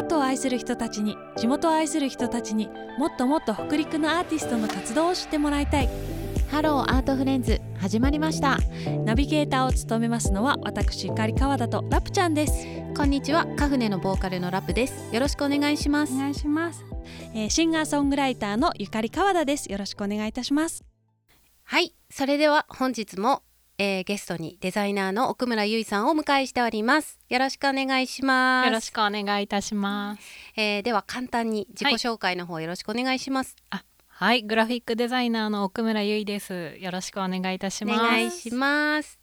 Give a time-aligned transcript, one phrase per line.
[0.00, 5.90] アートを愛する人たちに地元を愛する人たちにもっともっと北陸のアーティストの活動を知ってもらいたい。
[6.50, 8.56] ハローアートフレンズ始まりました。
[9.04, 12.66] ナビゲーターを務めますのは私ゆかり川田とラプちゃんです。
[12.96, 15.14] こんにちはカフネのボーカルのラプです。
[15.14, 16.14] よろしくお願いします。
[16.14, 16.82] お願いします、
[17.34, 19.70] えーシンガーソングライターのゆかり川田です。
[19.70, 20.82] よろしくお願いいたします。
[21.64, 23.42] はいそれでは本日も、
[23.82, 30.22] えーゲストにデザイナーの奥村ゆいさんをお迎えしておりますよろしくお願いしますよろしくお願いいたします。
[30.56, 33.56] えーでは簡単に自己紹介の方よろしくお願いします、
[34.08, 36.76] はい、グラフィックデザイナーの奥村ゆいです。
[36.78, 38.00] よろしくお願いいたしおます。
[38.00, 39.19] 願いします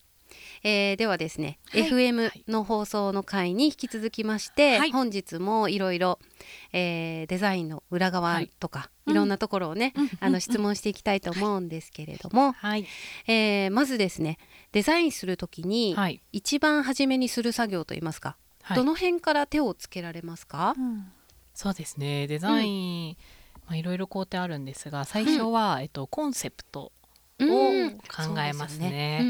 [0.68, 1.90] えーではですね、はい。
[1.90, 4.92] FM の放送の回に引き続きまして、はい。
[4.92, 6.20] 本日もいろいろ
[6.74, 12.86] えーデザインの裏側とか、いい、ろんなところをね、あの質問していきたいと思うんですけれども、はい、
[13.28, 14.40] えーまずですね
[14.74, 18.78] デザインするときに、はい、一番初めにする作業といいますか、はい。
[18.78, 20.76] どの辺から手をつけられますか、
[21.54, 22.28] そうですね。
[22.28, 23.18] デザイン、
[23.68, 26.92] まあいろいろ工程あるんですが、最初は、えっとコンセプト
[27.40, 27.46] う
[27.88, 27.98] ん。
[27.98, 29.24] 考えますね。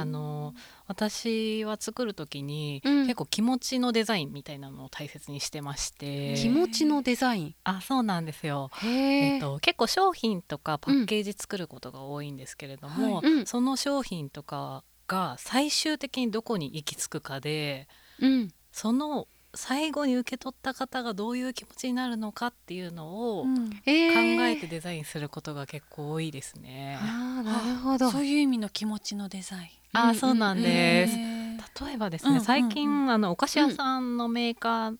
[0.00, 0.54] あの
[0.86, 3.02] 私は作る時に、うん。
[3.02, 7.54] 結構気持ちのデザインみたいなのを大切にしてまして、気持ちのデザイン？
[7.64, 8.70] あ、そうなんですよ。
[8.82, 13.46] えっと、結構商品とかパッケージ作ることが多いんですけれども、はいうん。
[13.46, 17.88] その商品とかが最終的にどこに行き着くかで
[18.20, 18.48] うん。
[18.72, 23.48] その最後に受け取った方がどういう気持ちになるのかっていうのを考
[23.84, 26.98] えてデザインすることが結構多いですね。
[27.00, 28.10] あーなるほど。
[28.10, 29.68] そういう意味の気持ちのデザイン。
[29.92, 31.18] あそうなんです。
[31.18, 31.86] へー。
[31.86, 32.44] 例えばですね、うんうんうん。
[32.44, 34.96] 最近あのお菓子屋さんのメーカー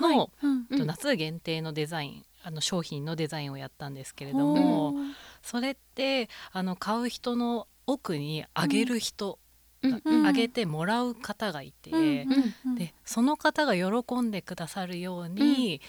[0.00, 0.28] の、はい。
[0.42, 0.86] うんうん。
[0.86, 4.94] 夏限定のデザインあの商品のデザインをやったんですけれども、
[5.42, 9.38] それってあの買う人の奥にあげる人、
[9.82, 15.80] あげてもらう方がいて、うんうんうんでその方が喜んでくださるように、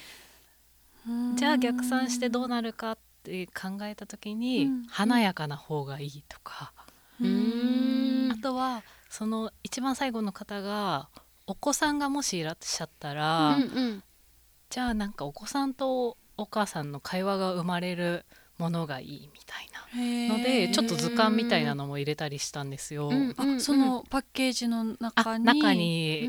[1.07, 1.35] うん。
[1.35, 4.83] じゃあ逆算してどうなるかって考えた時に、うん。
[4.87, 6.73] 華やかな方がいいとか、
[7.19, 8.31] うーん。
[8.31, 11.09] あとはその一番最後の方が
[11.47, 14.03] お子さんがもしいらっしゃったら、うんうん。
[14.69, 18.25] じゃあなんかお子さんとお母さんの会話が生まれる
[18.57, 23.09] ものがいいみたいなのでちょっと図鑑みたいなのも入れたりしたんですよ。
[23.09, 25.45] うんあそのパッケージの中あに？
[25.45, 26.27] 中うに、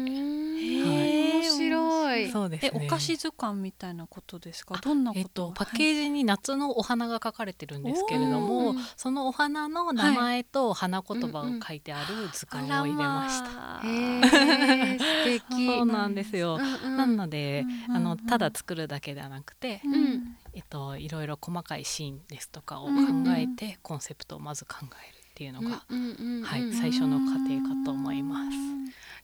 [0.83, 2.31] はい面白い。
[2.31, 2.71] そうですね。
[2.75, 4.77] えお菓子図鑑みたいなことですか？
[4.83, 5.21] どんなこと？
[5.21, 13.47] えっと、パッケージに夏のお花が書かれてるんですけれども、そのお花の名前と花言葉を書いてある図あ鑑を入れました。
[13.81, 15.67] たへー素敵。
[15.67, 16.59] そうなんですよ。
[16.61, 17.97] うんうんなので、うん。
[17.97, 22.93] あのただ作るだけではなくて、んえっといろいろ細かいシーンですとかを考
[23.37, 28.57] えて、コンセプトをまず考えるっていうのが、うんうんうんうんはい最初の過程かと思います。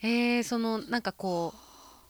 [0.03, 1.53] えーそのなんかこ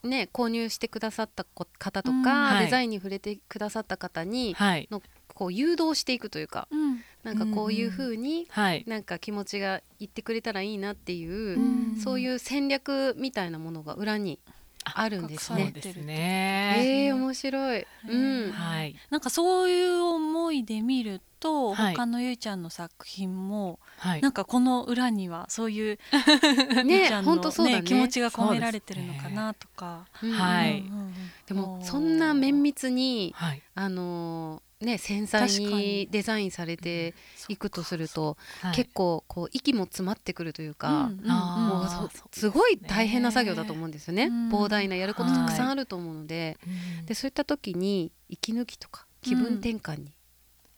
[0.02, 2.64] うね購入してくださったこ方とか、うんはい。
[2.66, 4.88] デザインに触れてくださった方に、はい。
[4.90, 5.02] の
[5.34, 7.00] こう誘導していくというかうん。
[7.24, 8.84] なんかこういう風に、はい。
[8.86, 11.96] なんか気持ちが言ってくれたらいいなっていう、うん。
[12.00, 14.38] そういう戦略みたいなものが裏に
[14.84, 15.64] あるんですね。
[15.64, 17.06] そうですね。
[17.08, 17.86] えー、面白い。
[18.08, 18.52] うん。
[18.52, 18.96] はい。
[19.10, 25.98] なんかそういう思いで見ると、はい他のゆいちゃんの作品もはいなんかこの裏にはそういう
[26.74, 30.06] ゆいねちゃんの、本当そうだね気持ちが込められてるのかなとか。
[30.22, 31.14] うんはいうんうんうん
[31.46, 33.62] でもそんな綿密にはい。
[33.74, 36.08] あのーね繊細にに。
[36.10, 37.14] デザインされて
[37.48, 38.74] いくとすると、はい。
[38.74, 40.88] 結構こう息も詰まってくるというか。
[40.88, 41.68] うんうんうん。
[41.68, 44.48] もうすごい大変な作業だと思うんですよね、うん。
[44.50, 46.58] 膨大なやることたくさんあると思うので,、
[47.00, 47.06] うん。
[47.06, 50.12] でそういった時に息抜きとか気分転換に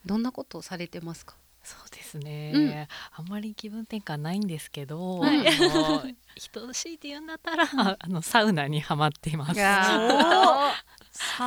[0.07, 2.87] どんなことをされてますか、そうですね、うん。
[3.17, 5.47] あんまり気分転換ないんですけど、はい。
[5.47, 6.03] あの
[6.35, 7.67] 人しいて言うんだったら、
[7.99, 9.61] あのサウナにはまっています。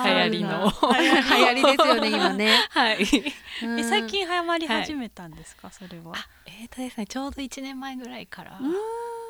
[0.06, 2.98] 流行りの流行りですよね今ね、 はい。
[3.64, 6.14] うんえ最近早まり始めたんですか、それは？
[6.46, 8.60] えーとですね、ちょうど1年前ぐらいから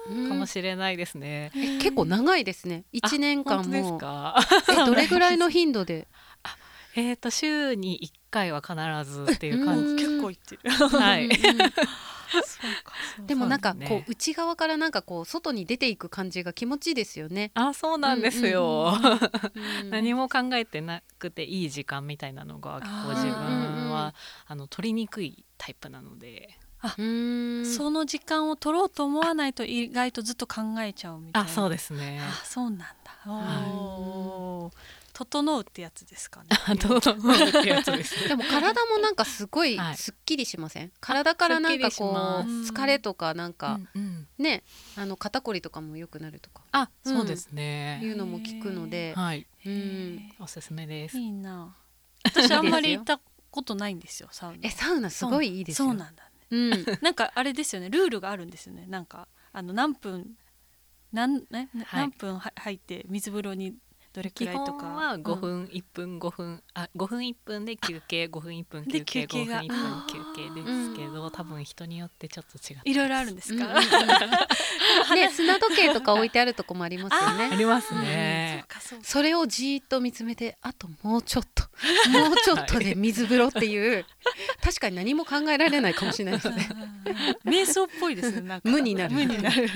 [0.09, 1.51] うんかもしれないですね。
[1.55, 4.35] え結構長いですね1年間あ本当ですもか？
[4.69, 6.07] えどれぐらいの頻度で？
[6.95, 8.75] えっと週に1回は必
[9.11, 10.05] ずっていう感じ。
[10.05, 10.69] 結構いってる。
[10.72, 11.29] はい。
[13.28, 17.51] でもなんかこう内側からなんかこう外に出ていく感じが気持ちいいですよね。
[17.53, 18.93] あ、そうなんですよ。
[19.81, 24.16] うん何も考えてなくていい時間みたいなのが結構自分は
[24.47, 26.57] あの取りにくいタイプなので。
[26.97, 31.49] うんその時間を取ろうと思わないと意外とずっと考えちゃうみたいな。
[31.49, 32.19] あ、そうですね。
[32.22, 32.87] あ、そうなんだ。
[33.23, 36.49] はい整うってやつですかね。
[36.79, 39.95] 整うってやつですでも体もなんかすごいはい。
[39.95, 44.27] すっきりしません、体からなんかこうす疲れとかなんか、うんうん。
[44.39, 44.63] ね
[44.97, 46.63] あの肩こりとかも良くなるとか。
[46.71, 47.17] あうん。
[47.17, 49.45] そうですね、いうのも聞くので、はい。
[49.65, 50.31] うん。
[50.39, 51.17] おすすめです。
[51.17, 51.75] いいな。
[52.25, 53.19] 私あんまり行った
[53.51, 54.57] ことないんですよサウナ。
[54.63, 55.89] えサウナすごいいいですよ。
[55.89, 56.29] そうなんだね。
[56.49, 56.85] うん。
[57.01, 57.89] なんかあれですよね。
[57.89, 58.85] ルールがあるんですよね。
[58.87, 60.35] なんかあの何分
[61.11, 62.01] 何,、ねはい。
[62.01, 63.75] 何分は入って水風呂に
[64.13, 64.85] どれく基らいとか？
[64.85, 65.41] 本は5うん。
[65.41, 69.61] 分、1分5分あ5分1分で休憩5分1分で休憩5分休憩が。
[69.63, 81.63] 1分休憩ですけど、多分人によってちょっと違っていろいろあるんですか、うんうんうんね 砂時計とか置いてあるとこもありますよあねりますね、うかそれをじーっと見つめてあともうちょっと
[82.09, 84.05] もうちょっとで水風呂っていう。
[84.61, 86.69] 確かに何も考えられないかもしれないですね。
[87.45, 88.69] 瞑想っぽいですねなんか。
[88.69, 89.13] 無になる。
[89.13, 89.69] 無になる。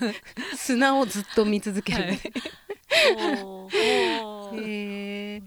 [0.56, 2.20] 砂をずっと見続ける、はい
[4.54, 5.42] へー。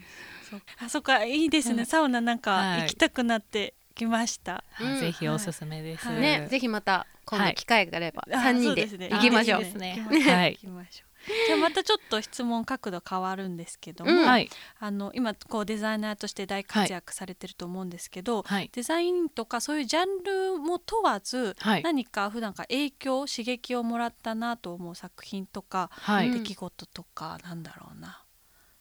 [0.50, 1.86] そうあそっかいいですね、うん。
[1.86, 2.82] サウナなんかはい。
[2.82, 5.00] 行きたくなってきました、うん。
[5.00, 6.22] ぜひおすすめです、はい。
[6.22, 9.10] ねぜひまた今度機会があればあ三人でそうすね。
[9.10, 9.60] 行きましょう。
[9.60, 10.54] いいですね行きましょうはい。
[10.54, 11.09] 行きましょう
[11.48, 14.26] じゃあまたちょっと質問角度変わるんですけども、うん。
[14.26, 14.50] はい。
[14.80, 18.70] あの今こうデザイナーとして大活躍されてると思うんですけど、はい。
[18.74, 21.84] デザインとかそういうジャンルも問わず、はい。
[21.84, 28.24] 何か普段から影響刺激をもらったなと思う作品とか、出来事とかなんだろうな。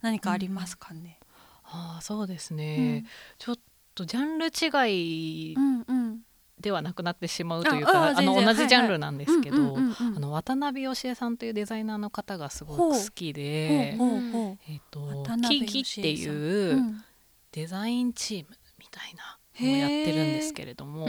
[0.00, 1.18] 何かありますかね、
[1.64, 2.58] ああそうですうん。
[2.58, 3.04] ね、
[3.38, 3.58] ちょっ
[3.94, 6.20] とジャンル違いうんうん
[6.60, 9.76] ではなくなってしまうというあかあの同じジャンルなんですけど、
[10.30, 13.96] 渡辺義恵さんというデザイナーの方がすごく好きで、
[15.48, 17.04] キキっていううん。
[17.52, 21.06] デザインチームみたいなのをやってるんですけれども、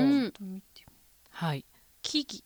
[1.32, 1.66] はい。
[2.02, 2.44] 木々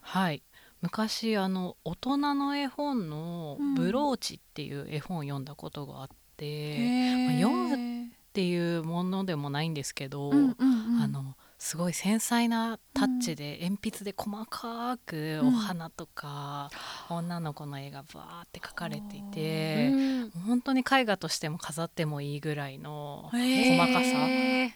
[0.00, 0.42] はい。
[0.80, 11.02] 昔あの大人の絵本のうん「ブローチ」っていう絵本を読んだことがあって、まあ読むっていうものでもないんですけど、うんうんうん。
[11.02, 16.70] あのすごい繊細なタッチで鉛筆で細かくお花とか、
[17.08, 20.30] 女の子の絵がバーって描かれていて、うん。
[20.46, 23.38] 本当に絵画としても飾ってもいいぐらいの細
[23.78, 24.28] かさ。
[24.28, 24.68] へ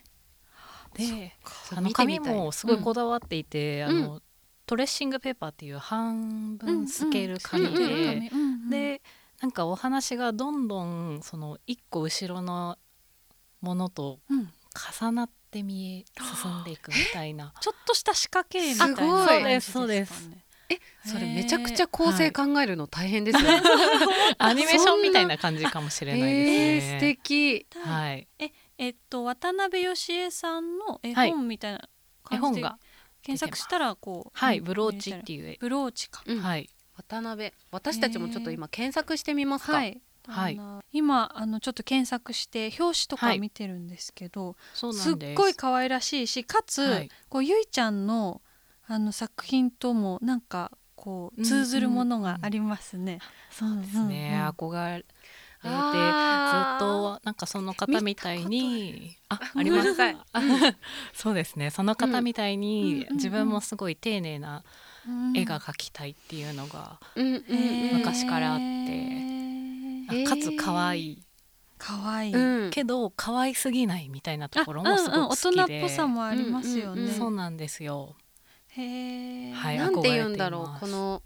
[0.95, 3.85] でーあの紙もすごいこだわっていて、ん。
[3.85, 4.23] あの
[4.65, 8.31] トレッシングペーパーっていう半分透ける紙で、
[8.71, 9.03] で
[9.43, 12.79] なんかお話がどんどんその一個後ろの
[13.61, 14.49] ものとうん。
[15.03, 16.05] 重なって見え
[16.43, 17.53] 進んでいくみたいな。
[17.61, 18.97] ちょっとした仕掛けみたいな。
[18.97, 19.27] すごい。
[19.27, 20.31] 感じかねそうです。
[21.05, 23.61] それめちゃくちゃ構成考えるの大変ですよね、
[24.39, 27.01] アニメーションみたいな感じかもしれないですね。
[27.01, 27.67] 素敵。
[27.83, 28.29] はい、
[28.79, 31.89] えっと渡辺義恵さんの絵はい本みたいな
[32.31, 32.79] 絵感じで本が
[33.23, 36.23] 検索したらこうはい、うんブローチっていう絵、ブローチか。
[36.27, 36.41] うん。
[36.41, 37.53] はい、渡辺。
[37.73, 40.61] 私たちもちょっと今検索してみますか、はいはい。
[40.93, 43.39] 今あのちょっと検索して表紙とかはい。
[43.39, 45.39] 見てるんですけど、そうすっなんです。
[45.39, 47.11] ごい可愛らしいしかつ、はい。
[47.29, 48.41] こうゆいちゃんの
[48.87, 53.21] あの作品ともなんかこう通ずるものがありますね。
[53.51, 59.91] そうですね、うんうん憧れてずっとなんかその方みたいにあありごます。
[61.13, 61.71] そうですね。
[61.71, 63.17] その方みたいにうん。
[63.17, 64.65] 自分もすごい丁寧な
[65.07, 65.37] うん。
[65.37, 68.65] 絵が描きたいっていうのが、昔からあって。
[68.65, 69.40] へー
[70.27, 71.23] かつ可愛い。
[71.79, 72.71] 可愛い、うん。
[72.71, 75.23] けど可愛すぎないみたいなところあもすごくうん。
[75.23, 77.03] うん好きで、大人っぽさもありますよね。
[77.03, 78.17] うんうんそうなんですよ。
[78.69, 79.53] へえ。
[79.53, 81.23] はいなんて言うんだろうこの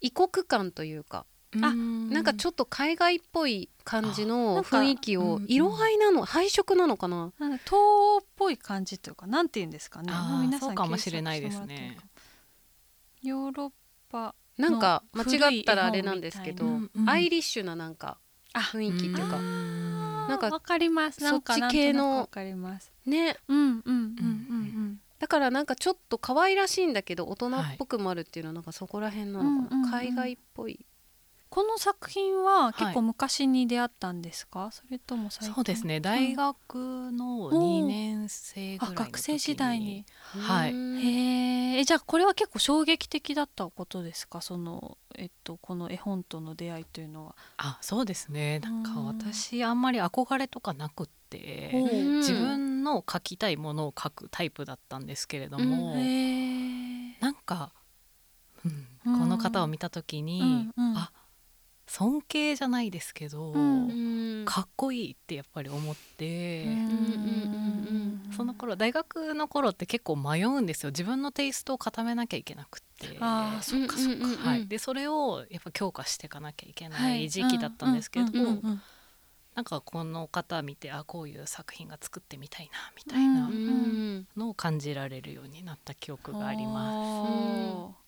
[0.00, 1.26] 異国感というか。
[1.56, 5.46] あななんかちょっと海外っぽい感じあの雰囲気をうんうん。
[5.48, 7.32] 色合いなの配色なのかな？
[7.38, 10.08] なんか東っぽい感じというかなんて言うんですかね。
[10.12, 11.96] あ皆さんそうかもしれないですね。
[13.22, 13.72] ヨーロッ
[14.10, 18.18] パなんかの間違ったらあれなんですけど古い絵本みたいなアイリッシュななんか
[18.52, 21.20] あ雰囲気っていうかんなんかわかります。
[21.20, 22.92] そっち系のわかります。
[23.04, 23.92] ねうんうんうんうんう
[24.92, 25.00] ん。
[25.18, 30.86] だからなんかちょっと可愛らしいんだけど大人っぽくもあるっていうのはなんかそこら辺なのかうんうんうんな海外っぽい
[31.54, 32.72] この作品ははい。
[32.74, 35.54] 結構昔に出会ったんですか、それとも最近？
[35.54, 36.00] そうですね。
[36.00, 39.02] 大学の2年生ぐらいの時に。
[39.02, 40.04] あ学生時代に。
[40.32, 40.72] はい。
[40.72, 41.78] うんへー。
[41.78, 44.40] えじゃあこれは結構衝撃的だったことですか？
[44.40, 47.36] そのえっとこの絵本との出会いというのは。
[47.58, 48.58] あそうですね。
[48.58, 51.70] なんかうん私あんまり憧れとかなくって
[52.18, 57.12] 自分の描きたいものを描くタイプだったんですけれども、へー。
[57.20, 57.70] なんか、
[58.64, 59.20] うんうん。
[59.20, 60.40] この方を見た時に、
[60.76, 60.96] うんうん。
[60.96, 61.12] あ
[61.86, 63.88] 尊敬じゃないですけど、うん。
[63.88, 64.44] うん。
[64.46, 68.30] かっこいいってやっぱり思って、うん。
[68.36, 70.90] その頃大学の頃って結構迷うんですよ。
[70.90, 73.16] 自分のテイストを固めなきゃいけなくって。
[73.20, 74.38] あーそっかそっか、うんうんうん。
[74.38, 78.82] はい、でそれをやっぱ強化していかなきゃいけなはい時期だったんですけど、うんうん
[79.54, 88.03] なんかこの方見てあこういう作品が作ってみたいなみたいなうんのを感じられるようになった記憶があります。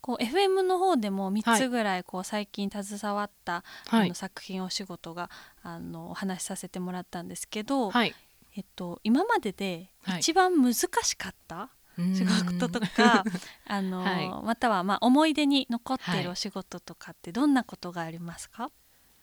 [0.00, 4.06] こう FM の方でも3つぐらいこう最近携わった、はい。
[4.06, 5.30] あの作品お仕事が
[5.62, 8.14] あのお話しさせてもらったんですけど、はい、
[8.56, 10.20] えっと、今までではい。
[10.20, 13.24] 一番難しかった仕事とか、
[13.66, 14.28] あのはい。
[14.28, 16.24] またはまあ思い出に残っていはい。
[16.24, 18.70] るお仕事とかってどんなことがありますか、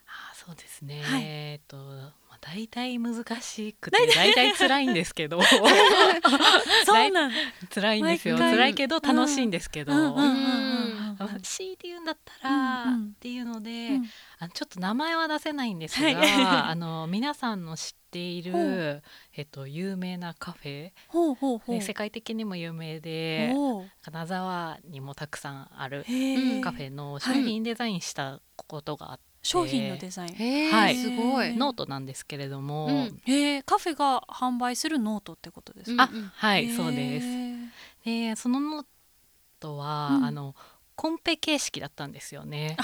[0.07, 1.23] あそうですね、はい。
[1.23, 4.53] えっと、まあ、大体難しくて大体。
[4.53, 5.41] 辛いんですけど。
[6.85, 7.35] そうなんだ。
[7.73, 8.37] 辛いんですよ。
[8.37, 10.27] 辛いけど楽しいんですけど、うんう
[11.73, 13.05] いて言うんだったら、うんうん。
[13.09, 14.09] っていうので、うん。
[14.39, 16.17] あのちょっと名前は出せないんですが、はい。
[16.71, 19.01] あの皆さんの知っている、
[19.35, 21.75] えっと、有名なカフェ、ほうほうほう。
[21.75, 23.53] ね世界的にも有名で
[24.01, 26.03] 金沢にもたくさんある
[26.63, 30.33] カフェの商品デザインしたことがあって、商品のデザイン。
[30.35, 30.95] へえ、はい。
[30.97, 31.55] すごい。
[31.55, 33.21] ノートなんですけれども、うん。
[33.25, 33.63] へー。
[33.63, 37.27] カフェが販売するノートってことですか、あはいそうです。
[38.03, 38.85] すでそのノー
[39.59, 40.25] トは、うん。
[40.25, 40.55] あの
[40.95, 42.75] コンペ形式だったんですよね。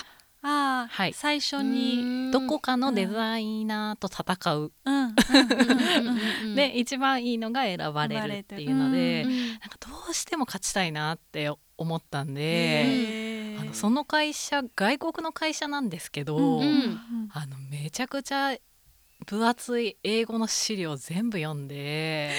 [0.41, 1.13] あー、はい。
[1.13, 4.95] 最初にどこかのデザイナーと戦う、うん。
[4.95, 5.05] うん。
[5.05, 5.11] うん。
[5.11, 6.19] うん。
[6.43, 6.55] うん。
[6.55, 16.63] で一番いいのが選ばれるっていうので、なんかどうしても勝ちたいなって思ったんで、へーあのその会社外国の会社なんですけど、うんうん。
[16.63, 16.99] うん
[17.35, 18.55] あのめちゃくちゃ
[19.25, 22.31] 分厚い英語の資料全部読んで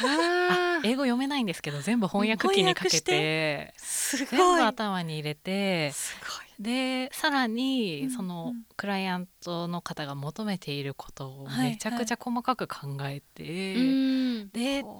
[0.84, 6.14] 英語読めないんですけど全部翻訳機にかけて全部頭に入れてす
[6.58, 14.50] でさらうんにそのうんクライアントの方が求めていることをはいめちゃくちゃ細かく考えて、うん。
[14.50, 14.92] でご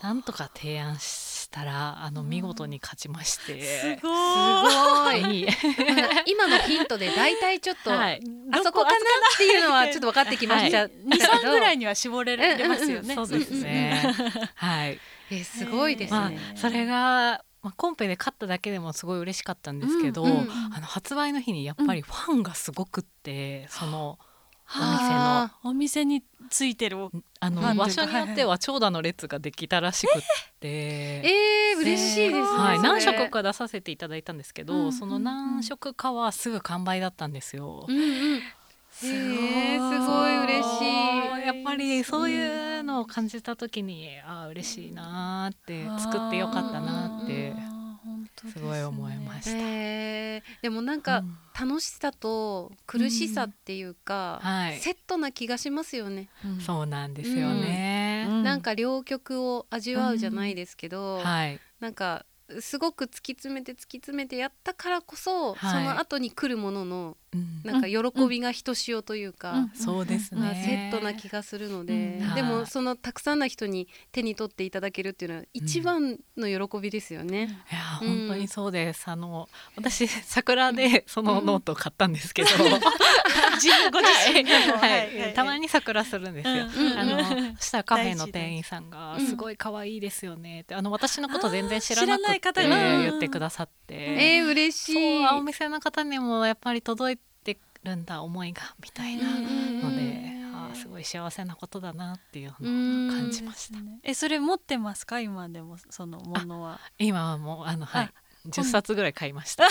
[0.00, 3.60] いなんとか提案したらあの見事に勝ちまして。
[3.60, 5.46] すすごい
[6.26, 8.98] 今のヒントで大体ちょっと、はいあそこかなっ
[9.36, 10.82] ていうのはちょっと分かってきました。
[10.82, 13.14] はい二三ぐらいには絞れれますよね。
[13.14, 14.02] そうですね。
[14.54, 14.98] はい。
[15.30, 16.38] えすごいですまあね。
[16.56, 24.18] それが、まあ、コンペで勝っただけでもすごい嬉しかったんですけど、うんうんあの発売の日にやっぱりファンがすごくって、その
[24.72, 27.10] あお店についてるお
[27.40, 30.22] あの場所によっては長蛇の列ができたらしくっ
[30.60, 30.68] て。
[30.68, 32.42] えー、嬉しいですね。
[32.42, 33.28] はい、何色。
[33.30, 37.86] か出させていただいたんですけど、うんその何色かはすぐ完売だったんですよ。
[37.88, 38.42] うんうん。
[38.92, 39.12] すご
[40.28, 47.54] い嬉しいやっぱりそういうのを感じた時にああ嬉しいなーって作ってよかったなって
[48.48, 49.50] すすごい思いました。
[49.56, 56.30] えー、でもなんかうん楽しさと苦しさっていうか、はいセットな気がしますよね。
[56.44, 58.26] うんそうなんですよね。
[58.28, 61.60] うんなんか両極を味わうじゃないですけど、はい。
[61.80, 62.24] なんか
[62.60, 65.72] すごく突き詰めて突き詰めてやったからこそ、はい。
[65.72, 67.62] その後に来るもののうん。
[67.62, 69.70] なんか喜びがひとしおというか、うん。
[69.74, 70.90] そうですまあ、ね。
[70.90, 72.34] セットな気がするので、うん。
[72.34, 72.66] でもはい。
[72.66, 77.62] そのたくさんの人に手に取っていただけるっていうのは一番の喜びですよね。
[77.70, 78.08] いやうん。
[78.26, 79.08] 本当にそうです。
[79.08, 82.48] あの私桜でそのノートを買ったんですけど、
[83.60, 84.44] 自分ご自身。
[84.44, 84.70] はい。
[84.72, 85.20] はい。
[85.20, 85.34] はい。
[85.34, 86.66] たまに桜するんですよ。
[86.76, 86.98] うん。
[86.98, 89.26] あのそしたらカフェの店員さんがうん。
[89.26, 95.26] すごい可愛いですよねってあの私のこと全然知らなくいて方が言ってくださって、えー、嬉しい。
[95.28, 103.78] そうお店の方にもやっぱり届いてるんだ思いがみたいなので、うんあーすごい幸せなことだなっていううんのを感じました。
[104.02, 105.20] えそれ持ってますか？
[105.20, 106.80] 今でもそのものは。
[106.98, 108.12] 今はもうあのはいあ
[108.48, 109.64] 10冊ぐらい買いました。
[109.66, 109.68] え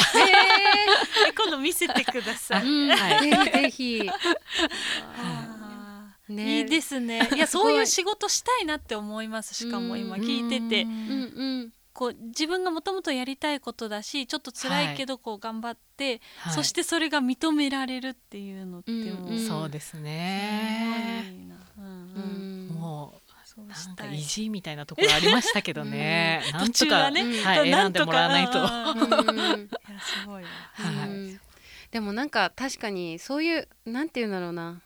[1.29, 2.63] え今度見せてください。
[2.67, 4.09] ぜひぜひ。
[6.29, 7.27] ねいいですね。
[7.35, 9.53] いやそういう仕事したいなって思います。
[9.55, 16.53] しかも今聞いててう、うんうんこう自分がもともとやりたいことだし、ちょっと辛いけどこう頑張って、はい。
[16.53, 21.24] そしてそれが認められるっていうのってもう、うんそうですね。
[21.77, 22.75] うんううんん。
[22.75, 24.08] もうそうなんしたい。
[24.10, 26.41] か意地みたいなところありましたけどね。
[26.53, 28.67] なんとか、途中はねはい、選んでもらわないと。
[30.00, 30.43] すごい。
[30.43, 30.50] わ。
[30.74, 31.10] はい。
[31.10, 31.39] うん。
[31.91, 34.81] でもなんか確かにそういうなんて言うんだろうな。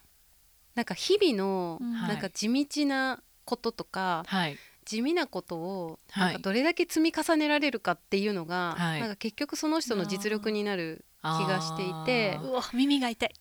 [0.75, 4.57] なんか日々のなんか地道なこととか、はい。
[4.83, 8.99] 地味なことをはいなんかどれだけ積み重ねられるかっていうのが、はい。
[8.99, 12.39] なんか結局その人の実力になる気がしていて。
[12.43, 13.33] うわ耳が痛い。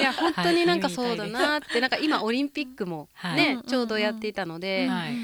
[0.00, 3.36] いや本当になんかそうだなって、なんか今オリンピックもはい。
[3.36, 5.14] ね、うんちょうどやっていたので、はい。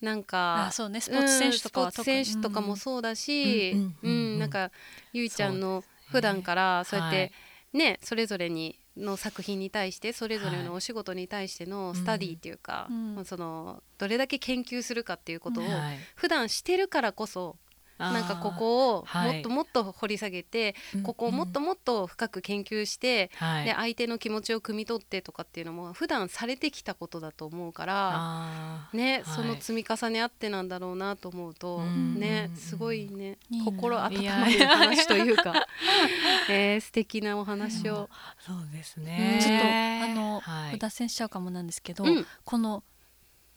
[0.00, 1.00] なんかあそうね。
[1.00, 4.10] スポーツ選手とかはうんスポーツ選手とかもそうだし、うんううんうん。
[4.10, 4.70] うんんなんか
[5.12, 7.32] ゆいちゃんの普段からそうやっはて
[7.74, 13.14] いね、それぞれにの作品に対してそれぞれのお仕事に対してのスタディっていうか、うん。
[13.14, 15.98] まあそのどれだけ研究するかっていうことをはい。
[16.14, 17.56] 普段してるからこそ
[17.98, 35.66] なんかここをもっともっと掘り下げて、はい、ここをもっともっと深く研究して、うん、で相手の気持ちを汲み取ってとかっていうのも普段されてきたことだと思うからね、その積み重ねあってなんだろうなと思うと、ねすごいね心温まる話というか、
[36.48, 38.08] えー、素敵なお話を。
[38.40, 39.38] そうですね。
[39.42, 42.82] ちょっとあの、はい、脱線しちゃうかもなんですけど、うん、この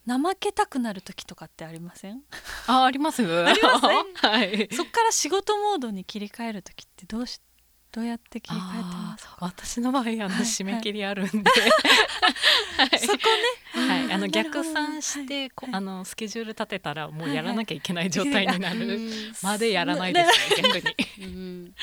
[0.07, 2.21] 怠けたくなる時とかってありません？
[2.67, 3.21] ああります？
[3.45, 3.85] あります
[4.25, 7.39] はい、そっから仕事モードに切り替える時ってどうし
[7.91, 9.25] どうやって切り替えてます。
[9.25, 9.35] か。
[9.39, 11.37] 私の場合あの締め切りあるんで、
[12.77, 13.17] はい、そこ
[13.75, 18.97] ね、はい、あの逆算して、はい、あのスケジュール立てたらもうやらなきゃいけない状態になる。
[19.43, 20.95] までやらないです、ね、逆に、
[21.25, 21.73] うん、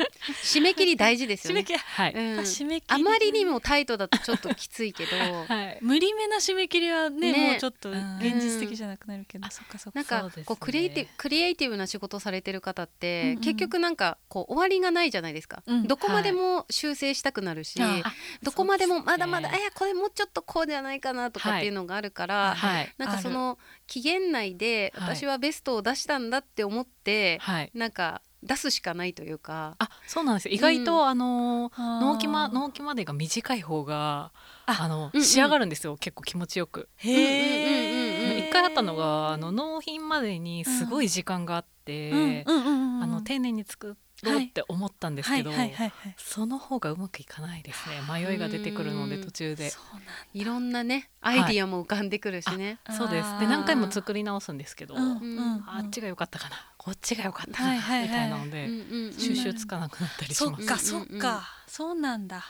[0.43, 1.65] 締め切り大事ですよね。
[1.87, 9.99] はい、うん、締め切りあまりにもタイトだとちょっときついけど、 はい、無理めな締め切りはね、ね、もうちょっと現実的じゃなくなるけど、あそっかそっか。
[9.99, 18.03] なんかこうクリエイティブクリエイティブな仕事されてる方って、結局なんかこう終わりがないじゃないですか、どこまでも修正したくなるし、はい、
[18.43, 29.75] どこまでもまだまだ、ね、えこれもうちょっとこうじゃないかなとかっていうのがあるから、はい、なんかその期限内で私はベストを出したんだって思って、はい、なんか出すしかないというか。
[29.79, 30.55] あそうなんですよ。
[30.55, 34.33] 意外と、うん、あの納期ま納期までが短い方が
[34.67, 35.97] あの、うんうん、仕上がるんですよ。
[35.97, 36.89] 結構気持ちよく。
[37.03, 45.51] 一回あったのがあの納品までにすごい時間があって、あの丁寧に作ってろうって思ったんですけど、
[46.17, 47.97] その方がうまくいかないですね。
[48.11, 49.73] 迷いが出てくるので途中で。
[50.35, 53.39] いろんなねアイディアも浮かんでくるしね、はい、そうです。
[53.41, 58.69] で何回も作り直すんですけど、あっちが良かったかなこっちが良かったかな、みたいなので、
[59.19, 62.45] 収集つかなくなったりします、そっかそっか、そうなんだ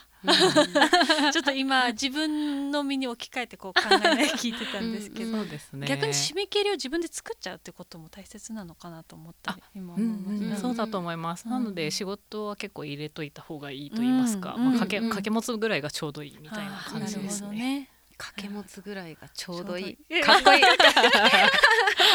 [1.32, 5.38] ちょっと今自分の身に置き換えてこう考えない聞いてたんですけど。
[5.38, 17.90] ね、逆に締め切りを自分で作っちゃうってことも大切なのかなと思ったり今思いました、うんうん、そうだと思います、なので仕事は結構入れといた方がいいと言いますか、まあ、掛け掛け持つぐらいがちょうどいいみたいな感じですね。
[18.18, 20.20] 掛け持つぐらいがちょうどいい。
[20.20, 20.62] かっこいい。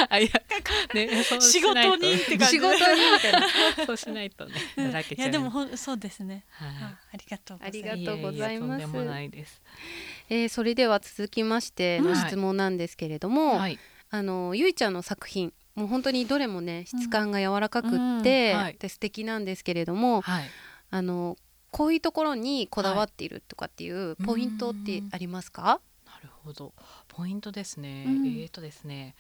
[0.09, 0.29] あいや、
[0.93, 2.45] ね、仕事にって感じ。
[2.47, 3.47] 仕事にみたいな。
[3.87, 4.53] そうしないとね、
[5.17, 6.43] いやでもほそうですね。
[6.51, 6.69] はい、
[7.13, 8.87] ありがとうありがとうございます。
[8.87, 9.61] もないです。
[10.29, 15.53] えー、それでは続きましての質問なんですけれども、はい、あのゆいちゃんの作品。
[15.75, 17.89] もう本当にどれもね質感が柔らかくっ
[18.21, 20.43] て、うんはい、で素敵なんですけれども、はい、
[20.91, 21.35] あの
[21.71, 25.81] こういうところにこだわっているとかっていうポイントってありますか？
[26.23, 26.73] るほど。
[27.07, 29.15] ポイントですね、うん、えーとですね。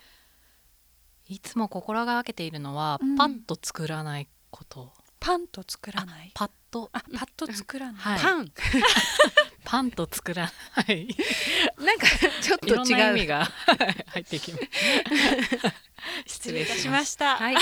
[1.27, 4.91] いつも心がけているのは、うん、パッと作らないこと。
[5.19, 6.31] パンと作らない？
[6.33, 6.89] パッと。
[6.91, 8.51] あパッと作らない、はい、パン
[9.63, 11.07] パンと作らない。
[11.77, 12.07] なんか
[12.41, 13.17] ちょっと違う。
[13.17, 13.47] 意味が
[14.07, 14.63] 入ってきます。
[16.25, 17.37] 失礼しました。
[17.37, 17.55] はい、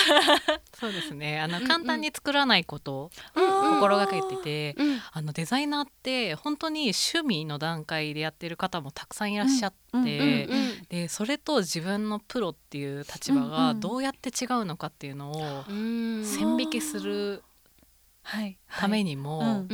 [0.74, 1.40] そうですね。
[1.40, 4.88] あの簡単に作らないことを心がけてて、うん。
[4.92, 10.48] うん、あのデザイナーって本当に趣味の段階でやってる方もたくさんいらっしゃって、
[10.90, 15.64] でそれと自分のプロっていう立場がどうやって違うのかっていうのを
[16.26, 17.44] 線引きする
[18.70, 19.66] ためにも。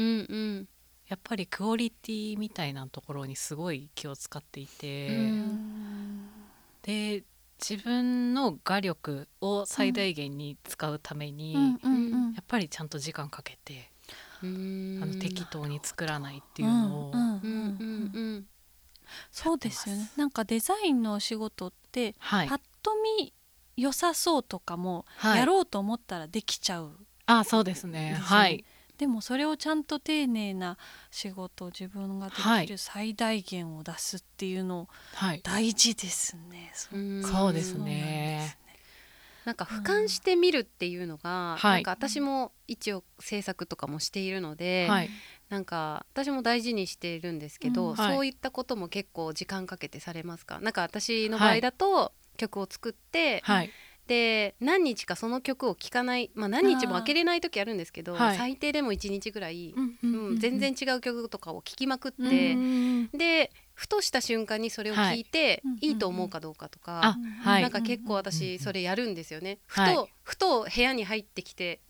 [1.07, 5.09] やっぱりクオリティみたいなところにすごい気を使っていて。
[6.83, 7.23] で
[7.59, 11.59] 自分の画力を最大限に使うために、や
[12.39, 13.89] っぱりちゃんと時間かけて、
[14.41, 17.13] あの適当に作らないっていうのを。
[19.31, 20.11] そうですよね。
[20.17, 23.33] なんかデザインのお仕事って、はい、パッと見
[23.75, 26.91] 良さそうとかも、やろうと思ったらできちゃう、
[27.25, 28.13] あそうですね。
[28.21, 28.63] はい
[28.97, 30.77] でもそれをちゃんと丁寧な
[31.11, 34.89] 仕事自分ができる最大限を出すっていうの
[35.43, 36.71] 大事ですね。
[36.91, 38.57] はい、そうですね。
[39.45, 45.09] なんか俯瞰してみるっていうのが、うん、なんか私も一応制作とかもしているので、はい、
[45.47, 47.95] なんか私も大事にしているんですけど、うん。
[47.95, 50.59] はい、そういったことも結構時間かけてされますか？
[50.59, 53.71] なんか私の場合だと曲を作って、はい、
[54.07, 62.55] で何日かその曲を聴かない、まあ、何日も開けれない時あるんですけど、はい、最低でも1日ぐらい、うん、全然違う曲とかを聴きまくって、
[63.15, 69.59] でふとした瞬間にそれを聞いて、はい、いいと思うかどうかとか、はい、なんか結構私それやるんですよね。
[69.67, 71.81] ふと、ふと部屋に入ってきて、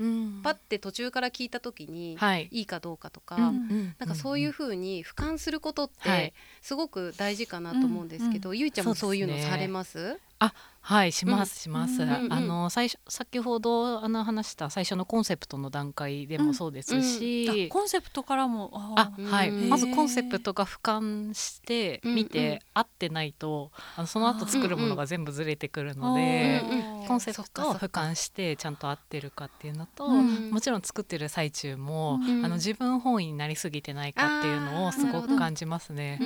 [0.44, 2.18] パッて途中から聞いた時に
[2.52, 2.64] い。
[2.64, 10.20] いかどうかとか、なんかそういうふうに俯瞰することってすごく大事かなと思うんですけど、ゆいちゃんもそういうのされます？
[10.40, 10.54] あ
[10.88, 17.60] はいしますします、うん、あの最初先ほどあの話した最初のコンセプトの段階でもそうですし、うん。
[17.64, 18.72] うん、コンセプトからも。
[18.96, 19.52] あはい。
[19.52, 26.62] まずコンセプトが俯瞰して見て、合ってないとあのその後作るものが全部ずれてくるので、
[27.06, 36.18] コンセプトを俯瞰してちゃんと合ってるかっていうのと、もちろん作ってる最中も、あの自分本位になりすぎてないかっていうのをすごく感じますね。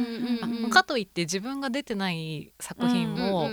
[0.69, 3.49] かといって自分が出てない作品も、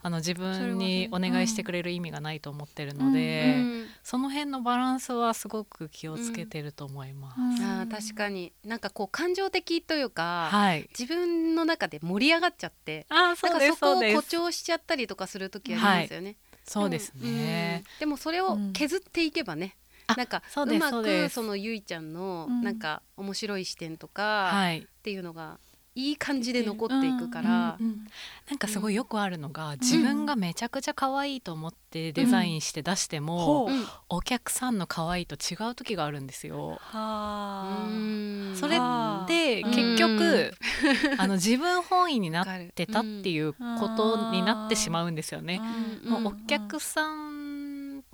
[0.00, 7.62] あの自分にお願いしてくれる意味がないと思ってるので、うん、その辺のバランスはすごく気をつけてると思います。
[7.62, 8.52] うん、あ確かに。
[8.64, 16.26] なんかこう感情的というか、はい、自分の中で盛り上がっちゃってあそうですそこを誇張しちゃったりとかする時ありますよね。
[16.26, 19.76] はい、そうですね、でもそれを削っていけばね、
[20.16, 25.58] なんかうまくそのゆいちゃんのなんか面白い視点とかっていうのが
[25.98, 28.06] いい感じで残っていくから、うんうん、
[28.48, 36.80] なんかすごいよくあるのが、自分がめちゃくちゃ可愛いと思ってデザインして出しても、うん、お客さんの可愛いと違う時があるんですよ。
[36.92, 40.54] それって結局、
[41.18, 43.58] あの自分本位になってたっていうこ
[43.96, 45.60] とになってしまうんですよね。
[46.04, 48.04] もうお客さん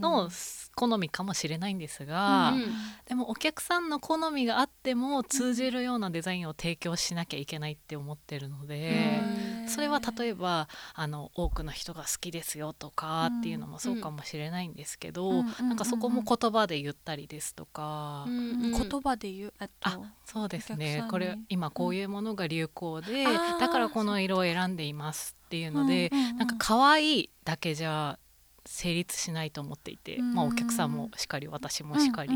[0.00, 0.30] の
[0.74, 2.64] 好みかもしれないんですが、うん、
[3.06, 9.20] でもお客さんの好みがあっても通じるようなデザインを提供しなきゃいけないって思ってるので、
[9.68, 21.04] それは例えばあの多くの人が好きですよとかっていうのもそうかもしれないんですけど、うん、なんかそこも言葉で言ったりですとか、うんうん、言葉で言うあそうですね。
[21.10, 28.18] これ今こういうものが流行で、だからこの色を選んでいますっていうので、うんうんうん、なんか可愛いだけじゃ
[28.66, 32.30] 成立しないと思っていて、まあ、お客さんもしっかり私もしっかり、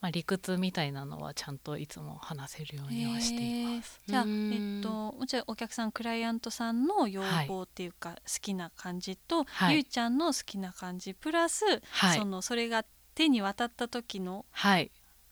[0.00, 4.00] まあ、理屈みたいなのはちゃんといつも話せるようにはしています。
[4.06, 12.84] じゃあ、えっと、じゃお客さんクライアントさんの要望っていうか、好きな感じと、はい、ゆいちゃんの好きな感じプラス、はい、そのそれが
[13.14, 14.46] 手に渡った時の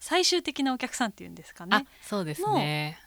[0.01, 1.87] 最終的なお客さんっていうんですかね。
[2.03, 3.01] そうですね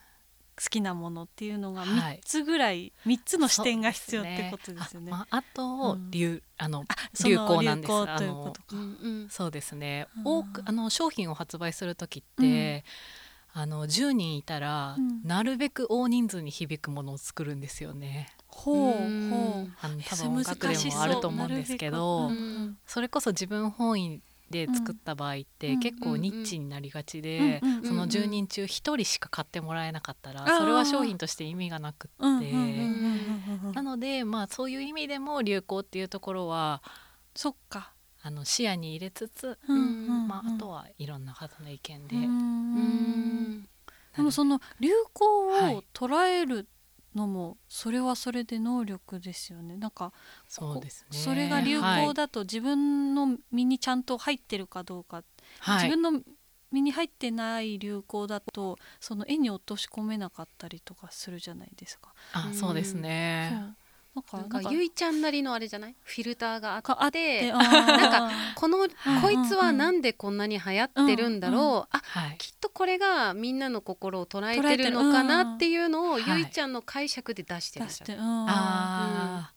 [0.62, 5.12] 好きなものっていうのが3つぐらい、はい、3つの視点が必要ってことですよね。
[5.14, 6.84] あまあ、あと、流、うん、あの
[7.24, 7.94] 流行なんです。
[7.94, 8.54] あの、
[9.30, 12.84] そうですね、多くあの商品を発売する時って、
[13.56, 18.28] うん、あの10人いたら、うん、なるべく大人数に響くものを作るんですよね。
[18.50, 19.72] ほうほう。
[19.82, 22.32] あの多分音楽でもあると思うんですけど
[22.86, 32.52] それこそ自分本位で作った場合って結構ニッチになりがちでその10人中1人しか買ってもらえなかったらそれは商品として意味がなくって。
[33.74, 36.82] なのでまあそういう意味でも流行っていうところは
[37.36, 37.94] そっか。
[38.22, 42.16] あの視野に入れつつ、まあ、あとはいろんな方の意見で。
[44.18, 46.68] でもその流行を捉える
[47.16, 49.78] のもそれはそれで能力ですよね。
[49.78, 50.14] なんか
[50.48, 55.24] そうです、ね、それが流行だと自分の身にちゃんと入ってるかどうか、
[55.60, 56.22] はい、自分の
[56.72, 62.14] 身に入ってない流行だとその絵に落とし込めなかったりとかするじゃないですか。
[62.34, 63.76] あそうですね、
[64.34, 65.96] なんかゆいちゃんなりのあれじゃない？
[66.04, 68.86] フィルターがあってなんかこの、こ
[69.32, 78.16] いつはなんでこんなに流行ってるんだろう、うんうん、あ、はい、きっとこれがみんなの心を捉えてるのかなっていうのを、ゆいちゃんの解釈で出してらっしゃる。
[78.20, 79.52] あ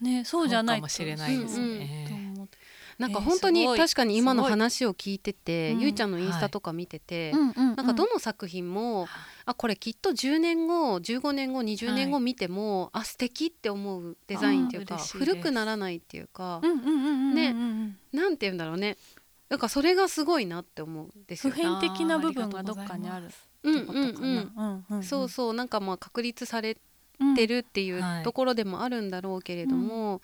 [0.00, 2.25] ねそうじゃないかもしれないですね。
[2.98, 9.06] うんうんなんか本当に確かに今の話を聞いてて、ゆいちゃんのインスタとか見てて、なんかどの作品も
[9.44, 9.54] あ。
[9.54, 16.62] これきっと10年後15年後20年後見ても、はい、あ素敵って思うデザインっていうか古くならないっていうか
[17.34, 17.52] ね
[18.12, 18.96] なんて言うんだろうね。
[19.48, 21.52] なんかそれがすごいなって思うんですよ。
[21.52, 25.02] 普遍的な部分がどっかにあるってことかな。
[25.02, 26.78] そうそうなんかまあ確立され
[27.36, 30.20] てるっていうところでもあるんだろうけれども、うん、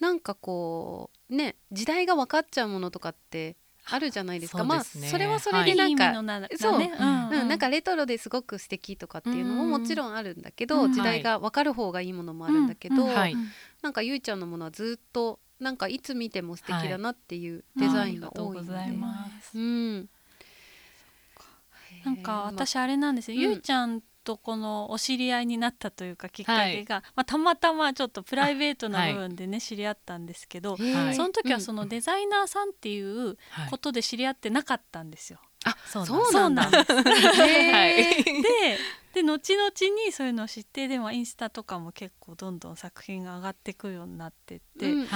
[0.00, 0.20] なん。
[0.20, 4.58] かこうね時代が分かっちゃうものとかってあるじゃないですか。
[4.58, 13.34] すね、まあそれはそれでなんか、はい、そう、ね、うん、うん、なんかレトロですごく素敵とかっていうのももちろんあるんだけど、うん、時代が分かる方がいいものもあるんだけど、はい、
[13.82, 18.90] なんかゆいちゃんのものはずっとなんかいつ見ても素敵だなっていうデザインが多いので、はい、
[19.54, 20.08] うん、
[22.04, 33.36] なんか私あれなんですよ、ゆいちゃんとこのお知り合いになったというかきっかけが、はい、まあ、たまたまちょっとプライベートな部分でね、はい、知り合ったんですけど、はい、その時はそのデザイナーさんっていう
[33.70, 35.40] ことで知り合ってなかったんですよ。
[35.64, 36.86] あそうなんです。
[37.04, 38.78] で
[39.12, 39.70] で後々
[40.06, 45.08] にそういうのを知ってでもインスタとかも結構どんどん作品が上がってくるようになってって、うん、や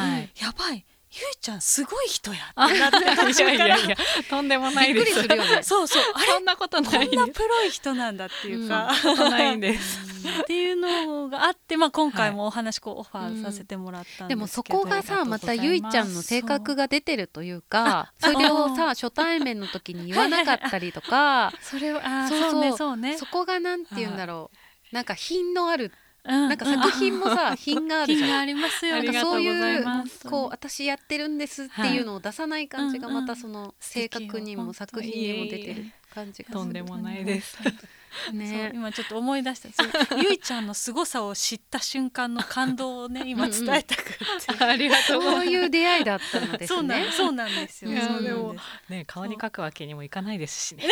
[0.58, 3.96] ばいゆいちゃんすごい人やってなって途中からいや
[4.28, 5.22] とんでもないです。
[5.28, 6.02] ね、そうそう。
[6.12, 6.26] あれ？
[6.26, 10.00] そんなことないこんなプロい人なんだっていうか、うん、ないんです。
[10.42, 22.76] っていうのがあって、まあ今回もお話こうオファーさせてもらったんですけど、うん、でもそこがさまたゆいちゃんの性格が出てるというか、それをさ初対面の時に言わなかったりとか、 それはそうそう。
[22.76, 23.16] そうね。
[23.18, 24.50] そこがなんて言うんだろ
[24.90, 25.92] う、なんか品のある
[26.24, 28.40] なんか作品もさ、 品があるじゃん。
[28.40, 28.96] ありますよ。
[28.96, 29.84] なんかそういう
[30.24, 37.58] こう私やってるんですっていうのを出さない感じがまたその性格にも作品にも出てる感じがとんでもないです。
[38.32, 40.16] ね、今ちょっと思い出した。
[40.16, 44.18] ゆいちゃんの凄さを知った瞬間の感動をね 今伝えたく
[44.56, 44.64] て。
[44.64, 47.10] ありがとうそういう出会いだったのですね。
[47.12, 47.90] そうなんですよ。
[48.00, 48.54] そうでも
[48.88, 50.84] ね顔に書くわけにもいかないですしね。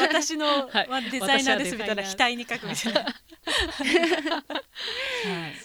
[0.00, 2.02] 私の、はい、デザイナーですみたいな。
[2.02, 3.14] 額に書くみたいな、は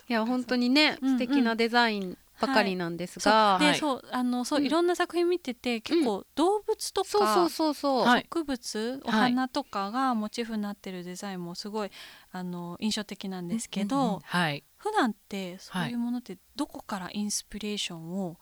[0.07, 11.91] い、いや本当にね素敵なデザインばかりなんですが、はい、でそうあのそう、いろんな作品見てて結構動物とか、植物、お花とかがモチーフになってるデザインもすごい
[12.31, 18.37] あの印象的なんですけど、はい、普段ってそういうものってどこからインスピレーションを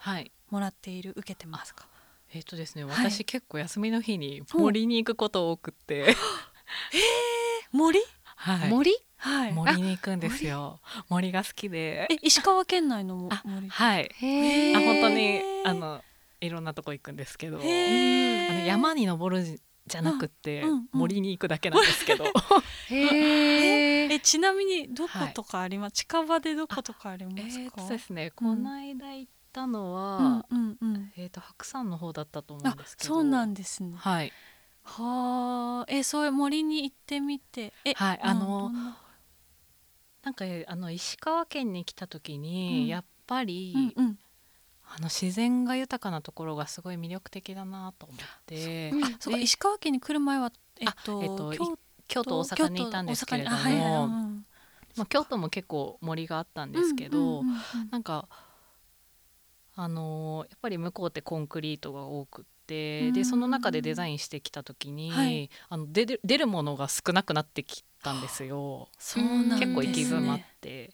[0.51, 1.87] もらっている、受けてますか？
[2.33, 5.95] えっ、とですね私、結構休みの日に森に行くこと多くて。
[5.95, 6.15] えー、
[7.71, 7.99] 森？
[8.35, 8.93] はい、森？
[9.17, 10.79] はい、森に行くんですよ。
[11.09, 12.07] 森が好きで。
[12.09, 13.69] え、石川県内の森？
[13.69, 14.11] はい。
[14.75, 16.03] あ、本当に、あの、
[16.39, 17.57] いろんなとこ行くんですけど。
[17.57, 22.25] あの山に登るじゃなくて、森に行くだけなんですけど。
[22.89, 24.19] へ え。
[24.19, 25.93] ちなみに、どことかあります？
[25.93, 27.81] 近場でどことかありますか？
[27.81, 28.31] そうですね。
[28.31, 30.45] この間行ったのは、
[31.15, 33.15] えっと、白山の方だったと思うんですけど。
[33.15, 33.93] そうなんですね。
[33.97, 34.31] はい。
[34.83, 37.73] はあ、え、そういう森に行ってみて。
[37.83, 38.71] え、はい、あの。
[40.27, 44.17] なんかあの石川県に来た時に、うん、やっぱり、うんうん、
[44.85, 51.53] あの自然が豊かなところがすごい魅力的だなと思って、うん、そうか石川県に来る前は、えっと、えっと、
[52.09, 53.73] 京都大阪にいたんですけれども、はい
[54.97, 58.27] まあ、京都も結構森があったんですけど、うんうんうんうん、なんか
[59.77, 68.87] あのー、やっぱり向こうってコンクリートが多くてでその中でデザインしてきた時に、はい、あの出る出るものが少なくなってきたんですよ。
[68.97, 70.93] そうなん、ね、結構行き詰まって。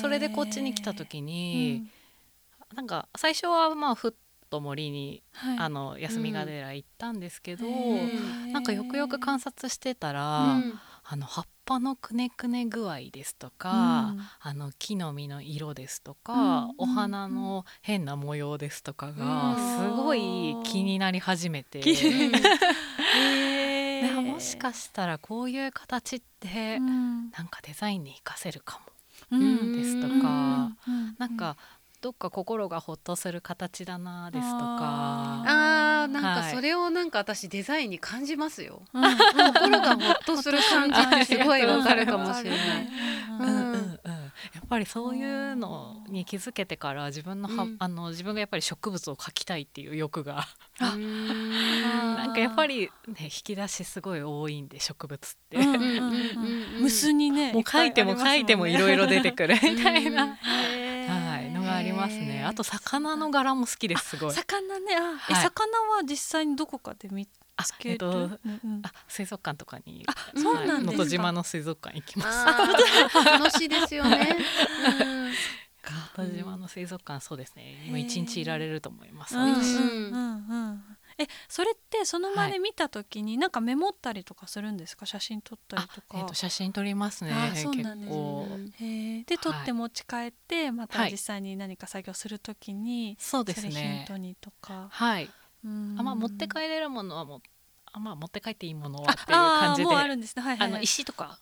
[0.00, 1.88] それでこっちに来た時に、
[2.70, 4.12] うん、なんか最初はまあふっ
[4.50, 13.72] と森に、はい、あの休みがてら行ったんですけど、うん、なんかよくよく観察してたら、うん、あの葉っぱのくねくね具合ですとか、う
[14.16, 21.80] ん、あの木の実の色ですとか、お花の変な模様ですとかがすごい気になり始めて。
[24.34, 28.80] もしかしたらこういう形ってなんかデザインに活かせるか
[29.30, 29.38] も、
[29.76, 30.72] ですとか、
[31.18, 31.56] なんか
[32.00, 34.78] どっか心がほっとする形だなですとか。
[35.46, 36.12] あー。
[36.12, 39.02] なんかそれをなんか私デザインに感じますよ、うん、
[39.54, 42.88] 心がほっとする感じって すごいわかるかもしれない。
[43.40, 43.73] うん
[44.64, 50.46] っぱりそういうのに気づけてから自分のは、うん、あの自分がやっぱり植物を描きたいっていう欲が。
[50.80, 55.58] なんかやっぱり、ね、引き出しすごい多いんで植物って。
[56.80, 59.54] 無数にねもう描いても描いてもいろいろ出てくる。
[59.54, 60.36] みたいな。
[60.36, 62.44] はいのがありますね。
[62.44, 64.32] あと魚の柄も好きですすごい。
[64.32, 64.96] 魚ね。
[64.96, 71.08] あ、はい、魚は実際にどこかで見あ、えっと、うんあ水族館とかにあそうなんですか？
[71.08, 72.46] 島の水族館行きます。
[73.24, 74.36] 楽しいですよね、
[76.16, 77.86] 能登島の水族館そうですね。
[77.88, 79.56] もう一日いられると思います、うんうんう
[80.72, 80.84] ん。
[81.18, 85.06] えそれってその場で見た時になんかメモったりとかするんですか？
[85.06, 87.30] 写真撮ったりとか、えー、と写真撮りますね。
[87.54, 89.24] そうなんですね。
[89.26, 94.88] で撮って持ち帰ってまた実際に何か作業する時に、そうですねヒントにとか。
[94.90, 95.30] はい
[95.98, 97.40] あまあ持って帰れるものはも
[97.92, 99.94] あまあ持って帰っていいものはっていう感じで。
[99.94, 101.38] あるんですね、はいはい、あの石とか。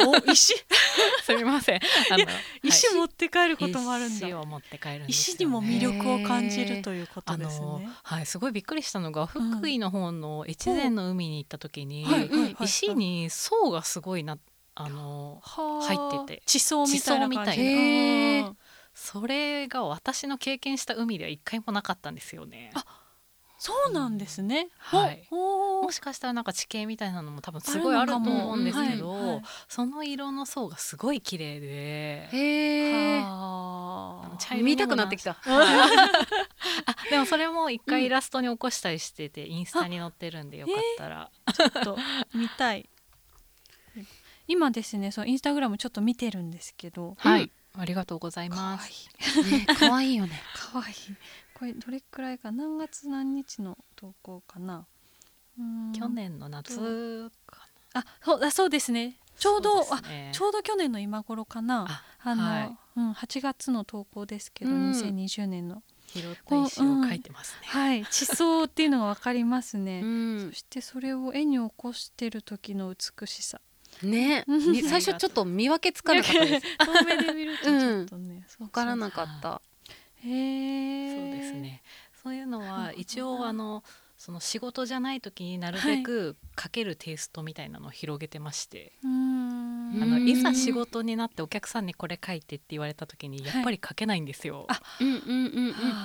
[0.00, 0.54] お石？
[1.22, 1.80] すみません。
[2.10, 2.24] あの
[2.62, 4.26] 石持って帰ることもあるんだ。
[4.26, 7.88] 石を持って帰る、ね、石にも魅力を感じるということですね。
[8.02, 12.06] はいすごいびっくりしたのが、福井の方の越前の海に行った時に、
[12.60, 14.38] 石に層がすごいな
[14.74, 16.42] あの入ってて。
[16.46, 17.28] 地層みたいな。
[17.28, 18.44] 感じ
[18.92, 22.70] それが私の経験した海では一回もなかったんですよね。
[22.74, 22.84] あ
[23.60, 31.66] そうなんですね、はい、もしかしたらなんか地形みたいなのも多分すごいあると思うんですけど、はいはい、その色の層がすごい綺麗で。
[32.32, 33.22] へえ
[34.62, 35.88] 見たくなってきた、 あ
[37.10, 41.98] でもそれも一回イラストに起こしたりしてて、うん、インスタに載ってるんでよかったら、ちょっと。
[42.32, 42.88] 見たい。
[44.48, 49.10] 今ですねそのインスタグラムちょっと見てるんですけど、はい、ありがとうございます。
[49.78, 50.42] 可愛いいよね。
[50.72, 50.94] 可愛い
[51.60, 54.86] これどれくらいか何月何日の投稿かな？
[55.92, 56.78] 去年の夏
[57.46, 57.58] か
[57.92, 58.00] な。
[58.00, 59.18] あ、そうあそうですね。
[59.38, 62.02] ちょうど、ね、あちょうど去年の今頃かな。
[62.22, 65.82] あの、はい、うん8月の投稿ですけど、うん、2020年の。
[66.06, 68.06] 拾った石を描いてますね、うん、はい。
[68.06, 73.60] 地層っていうのがわかりますね、うん、そしてそれを絵に起こしてる時の美しさ。
[74.02, 74.46] ね。
[74.88, 76.66] 最初ちょっと見分けつかなかったです。
[76.80, 79.60] 遠目で見るとちょっとね、わ、からなかった
[80.24, 81.82] へえそうですね。
[82.22, 83.82] そういうのは一応あの
[84.20, 94.66] その仕事じゃない時になるべくかけるテイストみたいなのを広げてまして、はい、あのいざ仕事になってお客さんにこれ書いてって言われた時にやっぱり書けないんですよ。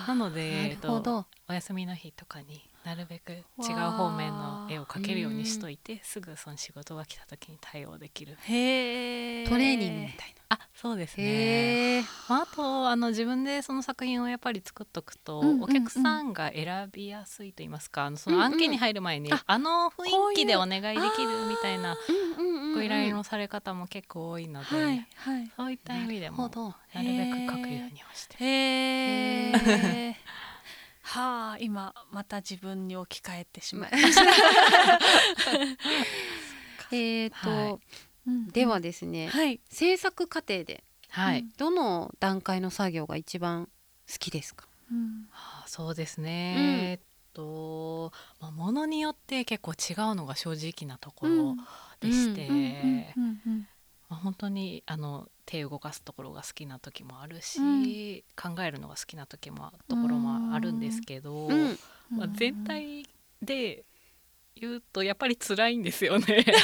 [0.08, 10.36] なので、えっと、お休みの日とかになるべく違う方面の絵を描けるようにしといてすぐその仕事が来た時に対応できるへトレーニングみたいな。
[10.48, 20.84] あそうですね、まあ、あとあの自分でその作品をやっぱり作っとくと、お客さんが選びやすいと言いますかあのその案件に入る前に、あの雰囲気でお願いで
[21.18, 21.98] きるみたいな
[22.76, 26.48] ご依頼のされ方も結構多いので、はいはい、そういった意味でも
[26.94, 28.36] なるべく書くようにはして。
[28.40, 30.16] へー
[31.16, 34.22] はあ今また自分に置き換えてしまいました。
[36.92, 37.80] えっと、は
[38.28, 43.70] い、ではですね、はい、制作過程で、はい、どの段階の作業が一番
[44.12, 45.28] 好きですか、うん。
[45.32, 47.00] はあ、そうですね、うん、えっ
[47.34, 51.56] と、まあ、ものによって結構違うのが正直なところ
[52.02, 53.16] でして。
[54.16, 61.78] まあ、本当にあの手を動かすところが好きな時もあるし、うん、考えるのが好きな時もところもあるんですけど、うん、
[62.10, 63.06] まあ、全体
[63.42, 63.84] で
[64.56, 66.46] 言うとやっぱり辛いんですよね。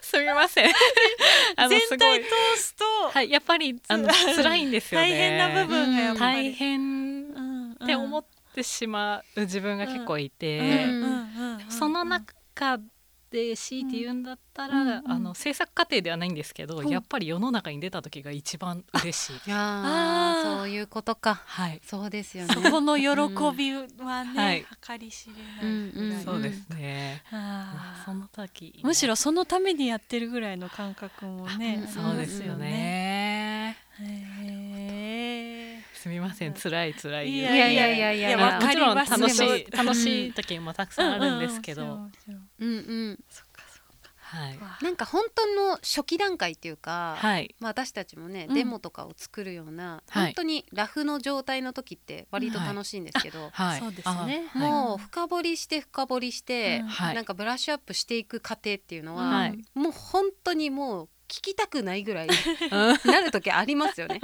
[0.00, 0.72] すみません。
[1.68, 5.10] 全体通すと、はい、やっぱりあの辛いんですよね。
[5.10, 6.36] 大変な部分がやっぱり。
[6.36, 10.86] 大変って思ってしまう自分が結構いて、
[11.68, 12.78] その中
[13.30, 19.52] で強いて言うんだったら、うん、あの制作過程ではないんですけど、うん、やっぱり世の中に出た時が一番嬉しい。
[19.52, 21.34] ああそういうことか。
[21.34, 21.80] はい。
[21.84, 22.54] そうですよね。
[22.54, 23.06] そこの喜
[23.56, 25.32] びはね、はい、計り知れ
[26.02, 27.22] ないそうですね。
[27.30, 31.86] あその時むしろそのためにやってるぐらいの感覚もね。
[31.94, 33.76] そうですよね。
[36.08, 36.54] すみません。
[36.54, 37.38] 辛い辛い。
[37.38, 38.60] いやいやいやいや。
[38.60, 41.84] もちろん楽しい楽しい時もたくさんあるんですけど。
[41.84, 42.10] うん
[42.60, 43.18] うん。
[43.28, 44.10] そっかそっか。
[44.18, 44.58] はい。
[44.82, 53.80] なんか本当の初期段階っていうか、はい、まあ私たちもね、デモとかを作るような、本当にラフの状態の時って割と楽しいんですけど、はい。
[53.80, 54.50] そうですね。
[54.54, 62.28] もう深掘りして深掘りして、なんかブラッシュアップしていく過程っていうのは、もう本当にもう聞きたくないぐらい
[62.70, 64.20] なる時ありますよね。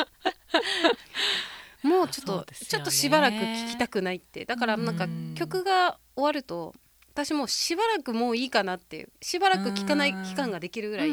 [1.85, 4.44] もうちょっと、ね、ちょっとしばらく聞きたくないって。
[4.44, 6.75] だからなんか曲が終わると
[7.14, 11.12] 私もしばらくもういいかなっていうしばらく聞かない期間ができるぐらい、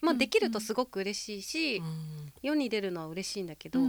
[0.00, 1.82] まあ、できるとすごく嬉しいし、
[2.42, 3.80] 世に出るのは嬉しいんだけど、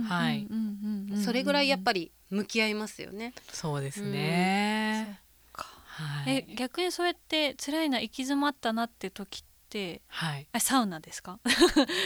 [1.23, 3.33] それぐらいやっぱり向き合いますよね。
[3.53, 5.19] そうですね、
[5.53, 9.43] はい、え逆にそうやって辛いな行き詰まったなって時、
[10.07, 11.39] はい、あサウナですか？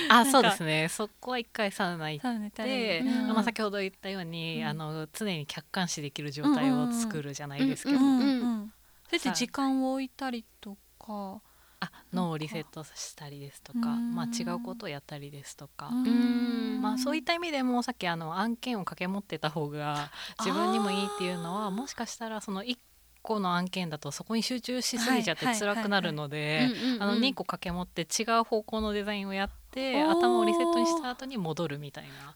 [0.10, 0.88] あそうですね。
[0.90, 8.04] そこは一回サウナ行って、うん、まあ、先ほど言ったように、うん、あの常に客観視できる状態を作るじゃないですけど、そ
[9.14, 11.42] れで時間を置いたりとか
[11.80, 15.90] あ脳をリセットしたりですとか、まあ、違うことをやったりですとか。
[16.82, 22.78] まあ、そういった意味でもさっきあの案件を掛け持ってた方が自分にもいいっていうのはもしかしたらその1
[23.22, 26.68] 個の案件だとそこに集中しすぎちゃって辛くなるので
[27.00, 32.36] 2個掛け持って違う方向のデザインをやって頭をリセットにした後に戻るみたいな。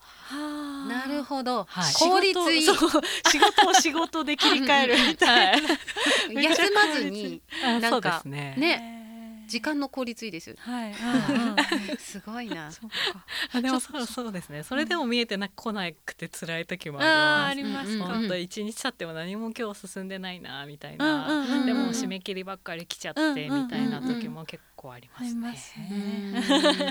[0.88, 2.62] なるほど、はい、効率いい。
[2.62, 8.56] 仕事を仕事で切り替えるみたいな、 休まずになんかね。
[8.58, 9.05] ね
[9.48, 10.56] 時間の効率いいですよ。
[10.60, 10.94] はい。
[12.00, 12.72] すごいな。
[12.72, 13.26] そうか。
[13.54, 14.64] あでもそうそうですね。
[14.64, 17.80] それでも見えてな来なくて辛い時もあります。
[17.80, 21.66] あります本当一日経っても何も今日進んでないなみたいな。
[21.66, 25.56] でも締め切りばっかり来ちゃってみたいな時も結構ありますね。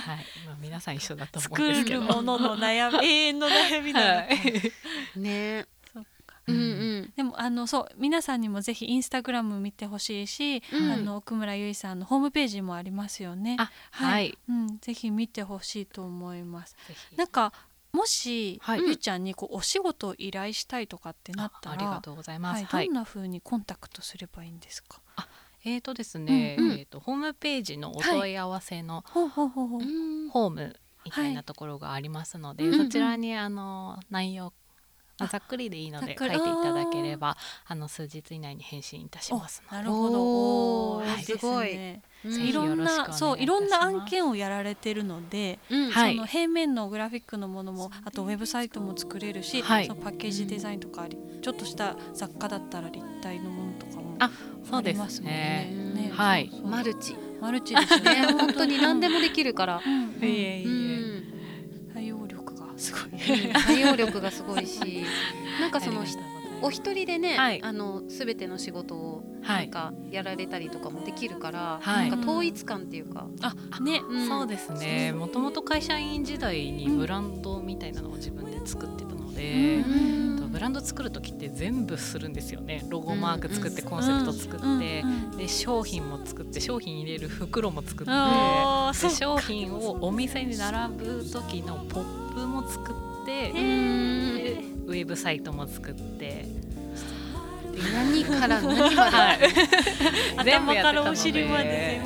[0.01, 0.27] はい。
[0.47, 2.01] まあ皆さん一緒だと思うんですけど。
[2.01, 4.27] 作るものの悩み永遠の悩みだ。
[5.17, 5.67] ね。
[6.47, 13.57] うんうん、でもあのそう皆さんにもぜひインスタグラム見てほしいし、うん、あの奥村ゆいさんのホームページもありますよね。
[13.59, 16.77] はい、はい、うん、ぜひ見てほしいと思います。
[17.17, 17.53] なんか
[17.93, 25.01] もし、はい、ゆいちゃんにこうお仕事を依頼したいとかってなったらありがとうございます、はい、どんな風にコンタクトすればいいんですか？
[25.17, 25.29] あ
[25.65, 34.53] えーとですね、うんうん、えーとホームページのお問い合わせの、はい、ホームみたいなところがありますので、はい、そちらにあの内容
[35.25, 39.63] まあ、ざっくりでいいので書いていただければあの数日以内に返信いたします。
[39.71, 42.85] なるほど、はい、すごい、いろん。
[42.85, 51.07] なそういろんな案件をやられてるので、うん、その平面のグラフィックのものもあとウェブサイトも作れるし、はい、そのパッケージデザインとか
[51.43, 55.71] ちょっとした雑貨だったら立体のものとかもありますもんね。
[55.95, 56.09] ね。
[56.09, 56.11] ね。
[56.13, 57.17] はい、マルチ。
[57.41, 58.27] マルチですね。
[58.33, 59.81] 本当に何でもできるから。
[59.85, 61.14] うん、いえいえ
[62.77, 63.53] すごい。
[63.53, 64.81] 対応力がすごいし
[65.61, 66.05] なんかその
[66.63, 75.13] お一人でね、はい、あの全ての仕事をなんかやられたりとかもできるから、はい、なんか統一感っていうか、あね、うん、そうですね。
[75.13, 82.85] もともと会社員時代にブランドみたいなのを自分で作ってたので、うんブランド作る時って全部するんですよね。
[82.89, 85.05] ロゴマーク作ってコンセプト作って、
[85.37, 88.13] で商品も作って商品入れる袋も作って
[89.09, 92.24] で商品をお店に並ぶ時のポップも
[92.69, 93.53] 作って
[94.87, 96.65] ウェブサイトも作って。
[97.93, 99.39] 何から何まで、 はい、
[100.45, 102.01] 全部からお尻まで。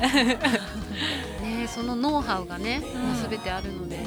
[1.42, 4.04] ねそのノウハウがね、うん、全てあるので、ね、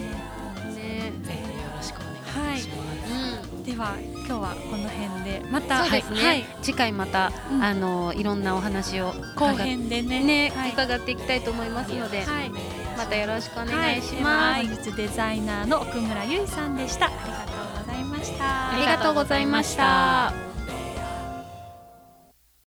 [1.23, 2.75] ぜひよろしくお願いしま
[3.05, 3.43] す、はい。
[3.53, 5.41] うん、では今日はこの辺で。
[5.49, 10.23] またそうですね、はい、次回また、うん、あのいろんなお話を後編でね。
[10.23, 12.51] ね、はい、伺っていきたいと思いますので、はい、
[13.01, 17.07] またよろしくお願いします、本日デザイナーの奥村由衣さんでした。
[17.07, 18.69] ありがとうございました。
[18.69, 20.50] ありがとうございました